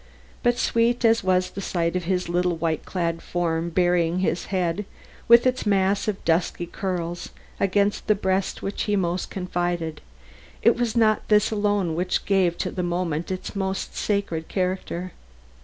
But 0.41 0.57
sweet 0.57 1.05
as 1.05 1.23
was 1.23 1.51
the 1.51 1.61
sight 1.61 1.95
of 1.95 2.05
his 2.05 2.27
little 2.27 2.55
white 2.57 2.85
clad 2.85 3.21
form 3.21 3.69
burying 3.69 4.23
its 4.23 4.45
head, 4.45 4.85
with 5.27 5.45
its 5.45 5.63
mass 5.63 6.07
of 6.07 6.25
dusky 6.25 6.65
curls, 6.65 7.29
against 7.59 8.07
the 8.07 8.15
breast 8.15 8.57
in 8.61 8.61
which 8.61 8.81
he 8.85 8.95
most 8.95 9.29
confided, 9.29 10.01
it 10.63 10.75
was 10.75 10.97
not 10.97 11.27
this 11.27 11.51
alone 11.51 11.93
which 11.93 12.25
gave 12.25 12.57
to 12.57 12.71
the 12.71 12.81
moment 12.81 13.29
its 13.29 13.55
almost 13.55 13.95
sacred 13.95 14.47
character. 14.47 15.11